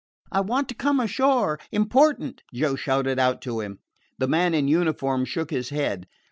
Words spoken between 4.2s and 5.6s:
man in uniform shook